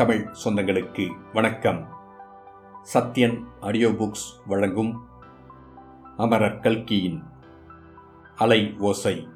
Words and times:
தமிழ் 0.00 0.34
சொந்தங்களுக்கு 0.44 1.10
வணக்கம். 1.32 1.88
Sathyan 2.94 3.44
audio 3.60 3.88
books 3.88 4.40
வழங்கும் 4.46 5.06
அமரர் 6.16 6.60
கல்கியின் 6.60 7.22
அலை 8.36 8.74
ஓசை. 8.78 9.28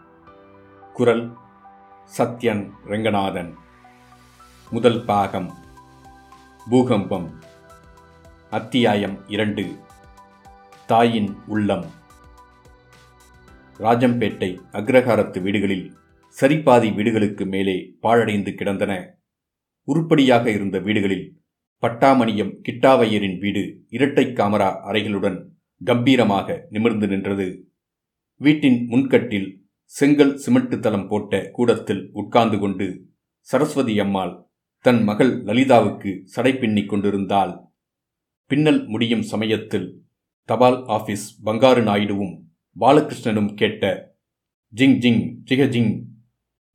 குரல் 0.92 1.36
சத்யன் 2.18 2.70
ரெங்கநாதன். 2.86 3.54
முதல் 4.70 5.04
பாகம் 5.04 5.54
பூகம்பம். 6.70 7.42
அத்தியாயம் 8.50 9.28
இரண்டு. 9.28 9.78
தாயின் 10.86 11.36
உள்ளம். 11.46 11.86
ராஜம்பேட்டை 13.78 14.58
அக்ரஹாரத்து 14.72 15.42
வீடுகளில் 15.42 15.96
சரிபாதி 16.40 16.94
வீடுகளுக்கு 16.94 17.46
மேலே 17.46 17.96
பாழடைந்து 18.02 18.54
கிடந்தன 18.54 19.14
உருப்படியாக 19.88 20.50
இருந்த 20.50 20.78
வீடுகளில் 20.78 21.26
பட்டாமணியம் 21.82 22.52
கிட்டாவையரின் 22.66 23.38
வீடு 23.38 23.62
இரட்டை 23.88 24.24
காமரா 24.24 24.68
அறைகளுடன் 24.88 25.38
கம்பீரமாக 25.80 26.66
நிமிர்ந்து 26.70 27.06
நின்றது. 27.08 27.48
வீட்டின் 28.40 28.86
முன்கட்டில் 28.88 29.48
செங்கல் 29.84 30.34
சிமெண்ட் 30.36 30.78
தளம் 30.80 31.08
போட்ட 31.08 31.50
கூடத்தில் 31.50 32.10
உட்கார்ந்து 32.12 32.58
கொண்டு 32.58 32.86
சரஸ்வதி 33.40 33.98
அம்மாள் 33.98 34.32
தன் 34.80 35.02
மகள் 35.02 35.32
லலிதாவுக்கு 35.44 36.10
சடை 36.24 36.52
பின்னிக் 36.52 36.88
கொண்டிருந்தாள். 36.88 37.52
பின்னல் 38.50 38.86
முடியும் 38.86 39.22
சமயத்தில் 39.22 39.86
தபால் 40.48 40.80
ஆபீஸ் 40.86 41.26
பங்காரு 41.44 41.82
நாயுடுவும் 41.82 42.34
பாலகிருஷ்ணனும் 42.76 43.52
கேட்ட 43.54 43.84
ஜிங் 44.72 44.98
ஜிங் 44.98 45.22
ஜிகஜிங் 45.44 45.92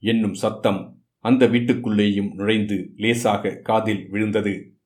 என்னும் 0.03 0.33
சத்தம் 0.33 0.98
அந்த 1.19 1.47
வீட்டுக்குள்ளேயும் 1.47 2.33
நுழைந்து 2.33 2.93
லேசாக 2.95 3.55
காதில் 3.55 4.09
விழுந்தது. 4.09 4.77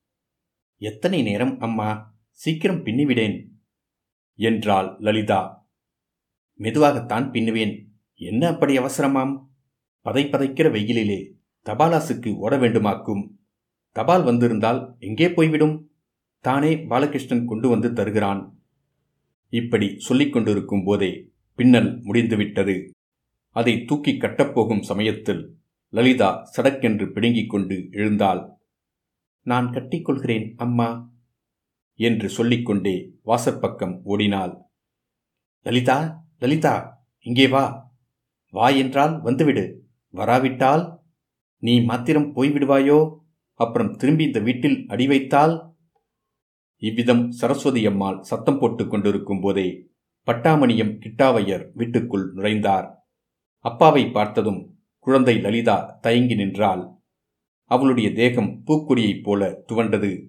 எத்தனை 0.77 1.21
நேரம் 1.21 1.59
அம்மா? 1.59 2.17
சீக்கிரம் 2.29 2.85
பின்னிவிடேன் 2.85 3.47
என்றாள் 4.35 4.95
லலிதா. 4.99 5.69
மெதுவாகத்தான் 6.59 7.31
பின்னுவேன். 7.31 7.85
என்ன 8.13 8.47
அப்படி 8.47 8.77
அவசரமாம்? 8.77 9.45
பதை 10.01 10.25
பதைக்கிற 10.25 10.71
வெயிலிலே 10.71 11.35
தபாலாசுக்கு 11.65 12.35
ஓட 12.35 12.57
வேண்டுமாக்கும். 12.57 13.27
தபால் 13.91 14.23
வந்திருந்தால் 14.23 14.95
எங்கே 14.99 15.31
போய்விடும்? 15.31 15.91
தானே 16.39 16.75
பாலகிருஷ்ணன் 16.75 17.45
கொண்டு 17.45 17.69
வந்து 17.69 17.93
தருகிறான். 17.93 18.59
இப்படி 19.49 19.95
சொல்லிக் 19.97 20.33
கொண்டிருக்கும் 20.33 20.83
போதே 20.83 21.29
பின்னல் 21.55 22.01
முடிந்துவிட்டது. 22.01 22.91
அதை 23.49 23.85
தூக்கி 23.85 24.11
கட்டப்போகும் 24.11 24.81
சமயத்தில் 24.81 25.61
லலிதா 25.93 26.49
சடக்கென்று 26.57 27.11
பிடுங்கிக் 27.11 27.49
கொண்டு 27.49 27.87
எழுந்தாள். 27.91 28.57
நான் 29.41 29.67
கட்டிக்கொள்கிறேன் 29.69 30.55
அம்மா 30.55 31.11
என்று 31.95 32.29
சொல்லிக்கொண்டே 32.29 33.13
வாசற்பக்கம் 33.25 33.99
ஓடினாள். 34.03 34.57
லலிதா 35.61 36.27
லலிதா 36.37 37.05
இங்கே 37.19 37.47
வா. 37.47 37.91
வா 38.49 38.69
என்றால் 38.69 39.21
வந்துவிடு. 39.21 39.81
வராவிட்டால் 40.09 40.99
நீ 41.57 41.81
மாத்திரம் 41.81 42.35
போய்விடுவாயோ? 42.35 43.21
அப்புறம் 43.53 43.95
திரும்பி 43.95 44.23
இந்த 44.23 44.39
வீட்டில் 44.39 44.87
அடி 44.87 45.07
வைத்தால் 45.07 45.77
இவ்விதம் 46.77 47.31
சரஸ்வதி 47.31 47.85
அம்மாள் 47.85 48.21
சத்தம் 48.21 48.59
போட்டுக் 48.59 48.89
கொண்டிருக்கும் 48.89 49.39
போதே 49.39 49.91
பட்டாமணியம் 50.27 50.97
கிட்டாவையர் 50.99 51.71
வீட்டுக்குள் 51.73 52.33
நுழைந்தார். 52.33 52.93
அப்பாவை 53.57 54.09
பார்த்ததும் 54.09 54.72
குழந்தை 55.03 55.39
லலிதா 55.39 55.99
தயங்கி 56.01 56.35
நின்றாள். 56.35 56.89
அவளுடைய 57.63 58.13
தேகம் 58.13 58.63
பூக்குடியைப் 58.67 59.23
போல 59.23 59.63
துவண்டது. 59.67 60.27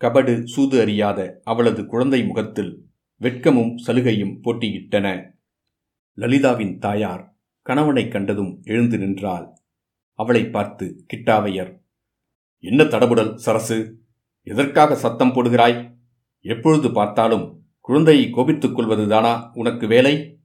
கபடு 0.00 0.44
சூது 0.44 0.80
அறியாத 0.80 1.40
அவளது 1.44 1.86
குழந்தை 1.86 2.24
முகத்தில் 2.24 2.90
வெட்கமும் 3.20 3.74
சலுகையும் 3.86 4.40
போட்டியிட்டன. 4.42 5.32
லலிதாவின் 6.18 6.78
தாயார் 6.78 7.36
கணவனை 7.62 8.08
கண்டதும் 8.08 8.60
எழுந்து 8.62 8.98
நின்றாள். 8.98 9.54
அவளை 10.12 10.44
பார்த்து 10.46 11.04
கிட்டாவையர் 11.12 11.78
என்ன 12.58 12.84
தடபுடல் 12.84 13.34
சரசு? 13.34 13.98
எதற்காக 14.42 14.94
சத்தம் 14.94 15.32
போடுகிறாய்? 15.32 15.96
எப்பொழுது 16.40 16.92
பார்த்தாலும் 16.92 17.64
குழந்தையை 17.80 18.30
கோபித்துக் 18.30 18.78
கொள்வதுதானா 18.78 19.50
உனக்கு 19.52 19.86
வேலை? 19.86 20.38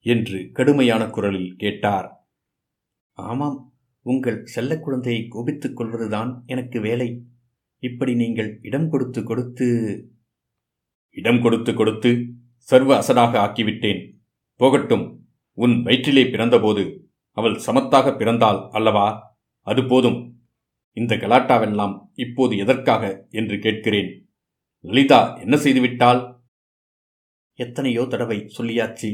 என்று 0.00 0.50
கடுமையான 0.52 1.06
குரலில் 1.06 1.54
கேட்டார். 1.56 2.17
ஆமாம் 3.18 3.72
உங்கள் 4.02 4.44
செல்ல 4.44 4.78
குழந்தையை 4.78 5.28
கோபித்துக் 5.28 5.76
கொள்வதுதான் 5.76 6.42
எனக்கு 6.46 6.80
வேலை. 6.80 7.26
இப்படி 7.78 8.14
நீங்கள் 8.14 8.58
இடம் 8.62 8.88
கொடுத்து 8.88 9.22
கொடுத்து 9.22 9.66
இடம் 11.10 11.42
கொடுத்து 11.42 11.74
கொடுத்து 11.74 12.24
சர்வ 12.58 12.98
அசனாக 12.98 13.38
ஆக்கிவிட்டேன். 13.38 14.14
போகட்டும் 14.54 15.26
உன் 15.54 15.82
வயிற்றிலே 15.82 16.24
பிறந்தபோது 16.24 17.10
அவள் 17.32 17.56
சமத்தாக 17.66 18.16
பிறந்தாள் 18.16 18.68
அல்லவா? 18.70 19.36
அது 19.60 19.84
போதும். 19.84 20.42
இந்த 20.92 21.16
கலாட்டாவெல்லாம் 21.16 21.94
இப்போது 22.14 22.56
எதற்காக 22.56 23.26
என்று 23.30 23.58
கேட்கிறேன். 23.58 24.30
லலிதா 24.80 25.36
என்ன 25.36 25.56
செய்துவிட்டாள்? 25.56 26.40
எத்தனையோ 27.54 28.04
தடவை 28.04 28.38
சொல்லியாச்சு. 28.58 29.10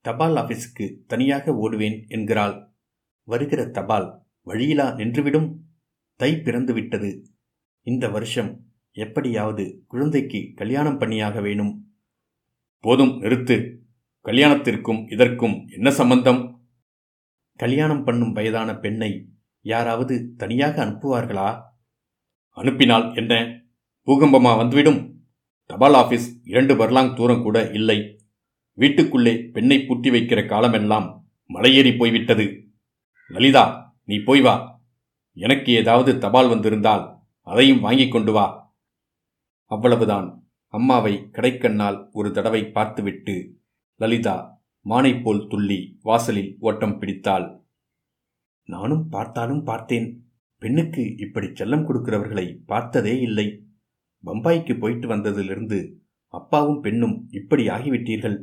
தபால் 0.00 0.34
ஆபீஸுக்கு 0.34 0.86
தனியாக 1.06 1.52
ஓடுவேன் 1.52 2.08
என்கிறாள். 2.08 2.73
வருகிற 3.24 3.66
தபால் 3.66 4.22
வழியிலா 4.46 4.96
நின்றுவிடும்? 4.96 5.54
தை 6.16 6.36
பிறந்து 6.36 6.72
விட்டது 6.72 7.24
இந்த 7.82 8.08
வருஷம் 8.08 8.64
எப்படியாவது 8.92 9.84
குழந்தைக்கு 9.86 10.52
கல்யாணம் 10.54 10.98
பண்ணியாக 10.98 11.40
வேணும். 11.40 11.94
போதும் 12.80 13.22
நிறுத்து. 13.22 13.76
கல்யாணத்திற்கும் 14.24 15.12
இதற்கும் 15.12 15.66
என்ன 15.68 15.90
சம்பந்தம்? 15.90 16.68
கல்யாணம் 17.56 18.04
பண்ணும் 18.04 18.32
வயதான 18.32 18.76
பெண்ணை 18.76 19.28
யாராவது 19.60 20.34
தனியாக 20.36 20.84
அனுப்புவார்களா? 20.84 21.62
அனுப்பினால் 22.48 23.14
என்ன? 23.14 23.34
பூகம்பமா 24.06 24.56
வந்துவிடும். 24.56 25.26
தபால் 25.66 25.94
ஆபீஸ் 25.94 26.40
இரண்டு 26.44 26.74
பர்லாங் 26.74 27.16
தூரம் 27.16 27.42
கூட 27.42 27.70
இல்லை. 27.70 28.28
வீட்டுக்குள்ளே 28.72 29.50
பெண்ணை 29.52 29.84
பூட்டி 29.84 30.10
வைக்கிற 30.10 30.48
காலமெல்லாம் 30.48 31.28
மலையேறி 31.48 31.98
போய்விட்டது. 31.98 32.63
லலிதா 33.28 33.96
நீ 34.04 34.18
போய் 34.18 34.40
வா. 34.40 34.82
எனக்கு 35.32 35.72
ஏதாவது 35.72 36.18
தபால் 36.18 36.48
வந்திருந்தால் 36.48 37.18
அதையும் 37.40 37.80
வாங்கிக் 37.80 38.12
கொண்டு 38.12 38.32
வா. 38.32 38.76
அவ்வளவுதான். 39.64 40.48
அம்மாவை 40.66 41.28
கடைக்கண்ணால் 41.32 42.08
ஒரு 42.12 42.32
தடவை 42.32 42.70
பார்த்துவிட்டு 42.70 43.58
லலிதா 43.96 44.62
மானைப்போல் 44.88 45.48
துள்ளி 45.48 45.98
வாசலில் 46.02 46.56
ஓட்டம் 46.58 46.98
பிடித்தாள். 46.98 47.62
நானும் 48.64 49.08
பார்த்தாலும் 49.08 49.62
பார்த்தேன். 49.62 50.28
பெண்ணுக்கு 50.58 51.16
இப்படி 51.16 51.46
செல்லம் 51.46 51.84
கொடுக்கிறவர்களை 51.84 52.58
பார்த்ததே 52.66 53.20
இல்லை. 53.20 53.66
பம்பாய்க்கு 54.24 54.78
போயிட்டு 54.78 55.08
வந்ததிலிருந்து 55.08 55.92
அப்பாவும் 56.28 56.80
பெண்ணும் 56.80 57.26
இப்படி 57.30 57.68
ஆகிவிட்டீர்கள். 57.68 58.42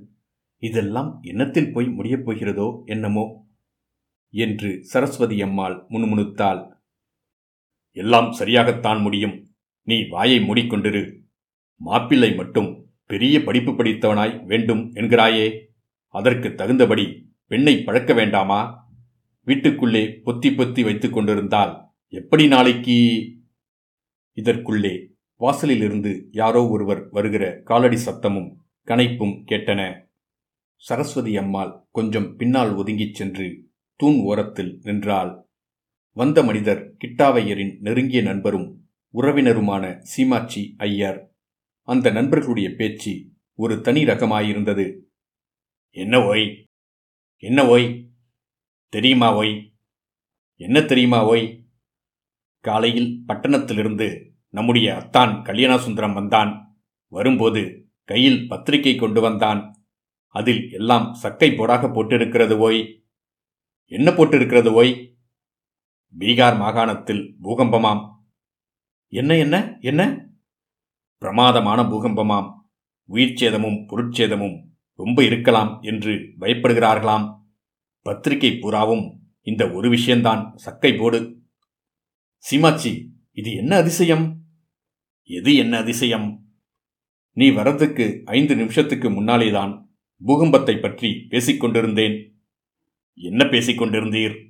இதெல்லாம் 0.58 1.20
என்னத்தில் 1.24 1.74
போய் 1.74 1.88
முடியப் 1.88 2.30
போகிறதோ 2.30 2.84
என்னமோ. 2.86 3.51
என்று 4.32 4.84
சரஸ்வதி 4.84 5.42
அம்மாள் 5.42 5.86
முணுமுணுத்தாள். 5.90 6.72
எல்லாம் 7.92 8.32
சரியாகத்தான் 8.32 9.02
முடியும். 9.02 9.56
நீ 9.82 10.08
வாயை 10.08 10.40
மூடிக்கொண்டிரு. 10.40 11.20
மாப்பிள்ளை 11.76 12.36
மட்டும் 12.36 12.86
பெரிய 13.06 13.44
படிப்பு 13.44 13.72
படித்தவனாய் 13.72 14.46
வேண்டும் 14.46 14.94
என்கிறாயே. 14.94 15.60
அதற்கு 16.08 16.54
தகுந்தபடி 16.54 17.34
பெண்ணை 17.46 17.84
பழக்க 17.84 18.14
வேண்டாமா? 18.14 18.90
வீட்டுக்குள்ளே 19.42 20.22
பொத்தி 20.26 20.50
பொத்தி 20.50 20.84
வைத்துக் 20.84 21.14
கொண்டிருந்தால் 21.14 21.86
எப்படி 22.08 22.48
நாளைக்கு? 22.48 23.30
இதற்குள்ளே 24.36 25.08
வாசலிலிருந்து 25.40 26.24
யாரோ 26.32 26.68
ஒருவர் 26.68 27.10
வருகிற 27.10 27.62
காலடி 27.64 27.96
சத்தமும் 27.96 28.56
கனைப்பும் 28.88 29.44
கேட்டன. 29.52 30.10
சரஸ்வதி 30.76 31.38
அம்மாள் 31.38 31.88
கொஞ்சம் 31.92 32.36
பின்னால் 32.36 32.76
ஒதுங்கிச் 32.76 33.16
சென்று 33.16 33.71
தூண் 34.02 34.20
ஓரத்தில் 34.20 34.80
நின்றாள். 34.82 35.48
வந்த 36.12 36.44
மனிதர் 36.44 36.96
கிட்டாவையரின் 37.04 37.80
நெருங்கிய 37.80 38.22
நண்பரும் 38.22 38.90
உறவினருமான 39.14 39.98
சீமாட்சி 40.00 40.74
ஐயர். 40.78 41.36
அந்த 41.82 42.12
நண்பர்களுடைய 42.12 42.70
பேச்சு 42.78 43.30
ஒரு 43.54 43.82
தனி 43.82 44.04
ரகமாயிருந்தது. 44.04 45.00
என்ன 45.90 46.26
ஓய்? 46.26 46.66
என்ன 47.38 47.68
ஓய்? 47.68 48.10
தெரியுமா 48.90 49.36
ஓய்? 49.36 49.74
என்ன 50.56 50.82
தெரியுமா 50.82 51.26
ஓய்? 51.26 51.66
காலையில் 52.60 53.24
பட்டணத்திலிருந்து 53.28 54.34
நம்முடைய 54.48 54.96
அத்தான் 54.96 55.44
கல்யாணசுந்தரம் 55.44 56.14
வந்தான். 56.14 56.82
வரும்போது 57.08 57.92
கையில் 58.04 58.48
பத்திரிகை 58.48 58.96
கொண்டு 58.96 59.22
வந்தான். 59.22 59.86
அதில் 60.28 60.72
எல்லாம் 60.72 61.14
சக்கை 61.14 61.52
போடாக 61.52 61.92
போட்டிருக்கிறது 61.92 62.58
ஓய். 62.58 63.01
என்ன 63.92 64.12
போட்டிருக்கிறது 64.12 64.70
ஓய்? 64.72 65.18
பீகார் 66.20 66.58
மாகாணத்தில் 66.58 67.36
பூகம்பமாம். 67.42 68.16
என்ன 69.08 69.38
என்ன 69.38 69.78
என்ன? 69.82 70.30
பிரமாதமான 71.18 71.82
பூகம்பமாம். 71.82 72.54
உயிர் 73.06 73.36
சேதமும் 73.36 73.88
பொருட்சேதமும் 73.88 74.64
ரொம்ப 74.94 75.24
இருக்கலாம் 75.24 75.82
என்று 75.82 76.12
பயப்படுகிறார்களாம். 76.40 77.38
பத்திரிகை 78.02 78.58
பூராவும் 78.58 79.20
இந்த 79.42 79.72
ஒரு 79.72 79.90
விஷயந்தான் 79.90 80.52
சக்கை 80.56 80.94
போடு. 80.94 81.42
சீமாச்சி 82.38 83.14
இது 83.32 83.54
என்ன 83.54 83.76
அதிசயம்? 83.76 84.44
எது 85.24 85.56
என்ன 85.56 85.78
அதிசயம்? 85.78 86.46
நீ 87.32 87.50
வரதுக்கு 87.50 88.24
ஐந்து 88.24 88.56
நிமிஷத்துக்கு 88.56 89.10
முன்னாலேதான் 89.10 89.86
பூகம்பத்தை 90.26 90.82
பற்றி 90.82 91.26
பேசிக் 91.30 91.60
கொண்டிருந்தேன் 91.60 92.31
என்ன 93.14 93.46
பேசிக் 93.46 93.82
கொண்டிருந்தீர்? 93.82 94.50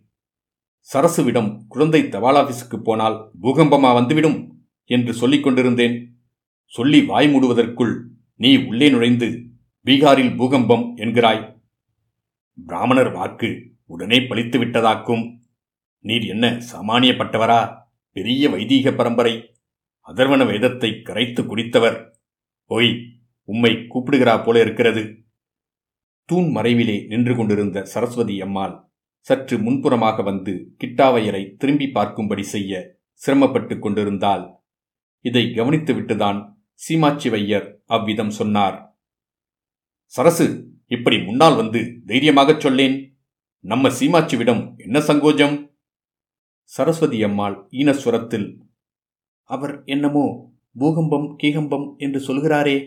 சரசுவிடம் 0.93 1.61
குழந்தை 1.67 2.09
தபால் 2.09 2.35
ஆபீஸுக்கு 2.35 2.77
போனால் 2.77 3.31
பூகம்பமா 3.41 3.93
வந்துவிடும் 3.93 4.65
என்று 4.85 5.13
சொல்லிக் 5.13 5.43
கொண்டிருந்தேன். 5.43 6.17
சொல்லி 6.65 7.01
வாய் 7.01 7.33
மூடுவதற்குள் 7.33 8.03
நீ 8.35 8.65
உள்ளே 8.65 8.89
நுழைந்து 8.89 9.45
பீகாரில் 9.85 10.35
பூகம்பம் 10.35 10.97
என்கிறாய். 10.97 11.61
பிராமணர் 12.65 13.11
வாக்கு 13.11 13.71
உடனே 13.85 14.21
பழித்து 14.21 14.65
விட்டதாக்கும். 14.65 15.39
நீர் 15.99 16.23
என்ன 16.23 16.61
சாமானியப்பட்டவரா? 16.71 17.77
பெரிய 18.11 18.49
வைதீக 18.49 18.91
பரம்பரை. 18.91 19.55
அதர்வன 20.07 20.45
வேதத்தை 20.45 21.01
கரைத்து 21.01 21.43
குடித்தவர். 21.43 22.11
ஒய் 22.69 23.07
உம்மை 23.43 23.71
கூப்பிடுகிறா 23.71 24.43
போல 24.43 24.61
இருக்கிறது. 24.61 25.23
தூண் 26.25 26.49
மறைவிலே 26.55 27.07
நின்று 27.07 27.35
கொண்டிருந்த 27.35 27.85
சரஸ்வதி 27.85 28.41
அம்மாள் 28.41 28.89
சற்று 29.19 29.57
முன்புறமாக 29.57 30.23
வந்து 30.23 30.75
கிட்டாவையரை 30.83 31.55
திரும்பி 31.55 31.85
பார்க்கும்படி 31.85 32.41
செய்ய 32.41 32.99
சிரமப்பட்டு 33.13 33.79
கொண்டிருந்தாள். 33.79 34.43
இதை 35.25 35.43
கவனித்துவிட்டுதான் 35.45 36.39
சீமாச்சிவையர் 36.81 37.73
அவ்விதம் 37.85 38.29
சொன்னார். 38.29 38.97
சரசு 40.05 40.67
இப்படி 40.87 41.23
முன்னால் 41.23 41.55
வந்து 41.55 42.01
தைரியமாகச் 42.05 42.59
சொல்லேன். 42.59 42.95
நம்ம 43.65 43.89
சீமாச்சிவிடம் 43.89 44.75
என்ன 44.77 44.99
சங்கோஜம்? 44.99 45.55
சரஸ்வதி 46.63 47.23
அம்மாள் 47.23 47.67
ஈனஸ்வரத்தில் 47.71 48.57
அவர் 49.49 49.81
என்னமோ 49.85 50.25
பூகம்பம் 50.75 51.37
கீகம்பம் 51.43 51.97
என்று 51.97 52.19
சொல்கிறாரே. 52.19 52.77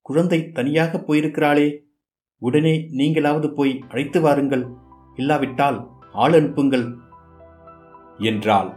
குழந்தை 0.00 0.50
தனியாக 0.50 0.98
போயிருக்கிறாளே. 0.98 1.68
உடனே 2.40 2.88
நீங்களாவது 2.90 3.48
போய் 3.48 3.84
அழைத்து 3.88 4.20
வாருங்கள். 4.20 4.66
இல்லாவிட்டால் 5.16 5.88
ஆள் 6.12 6.32
அனுப்புங்கள். 6.32 6.96
என்றாள். 8.18 8.72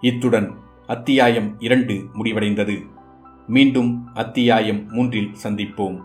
இத்துடன் 0.00 0.54
அத்தியாயம் 0.86 1.56
இரண்டு 1.58 1.94
முடிவடைந்தது. 2.14 2.82
மீண்டும் 3.46 4.06
அத்தியாயம் 4.14 4.86
மூன்றில் 4.88 5.34
சந்திப்போம். 5.42 6.00